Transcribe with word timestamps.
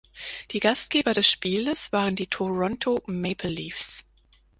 Die 0.49 0.59
Gastgeber 0.59 1.13
des 1.13 1.29
Spieles 1.29 1.91
waren 1.91 2.15
die 2.15 2.25
Toronto 2.25 3.03
Maple 3.05 3.51
Leafs. 3.51 4.03